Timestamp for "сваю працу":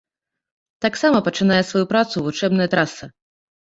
1.73-2.15